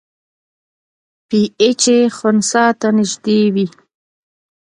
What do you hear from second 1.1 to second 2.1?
پی ایچ یې